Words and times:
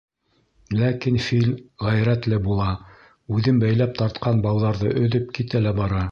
—Ләкин 0.79 1.17
фил 1.25 1.51
ғәйрәтле 1.87 2.39
була, 2.47 2.69
үҙен 3.35 3.59
бәйләп 3.65 3.93
тартҡан 3.99 4.41
бауҙарҙы 4.47 4.95
өҙөп, 5.03 5.29
китә 5.39 5.63
лә 5.67 5.75
бара. 5.81 5.99